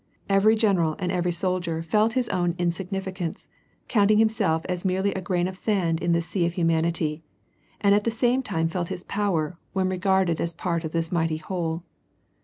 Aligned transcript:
Every 0.27 0.55
general 0.55 0.95
and 0.97 1.11
every 1.11 1.31
soldier 1.31 1.83
felt 1.83 2.13
his 2.13 2.27
own 2.29 2.55
insignificance, 2.57 3.47
counting 3.87 4.17
himself 4.17 4.65
as 4.65 4.83
merely 4.83 5.13
a 5.13 5.21
grain 5.21 5.47
of 5.47 5.55
sand 5.55 6.01
in 6.01 6.11
this 6.11 6.25
sea 6.27 6.43
of 6.47 6.53
humanity, 6.53 7.21
and 7.79 7.93
at 7.93 8.03
the 8.03 8.09
same 8.09 8.41
time 8.41 8.67
felt 8.67 8.87
his 8.87 9.03
power, 9.03 9.59
when 9.73 9.89
regarded 9.89 10.41
as 10.41 10.53
a 10.53 10.57
part 10.57 10.83
of 10.83 10.91
this 10.91 11.11
mighty 11.11 11.37
whole. 11.37 11.83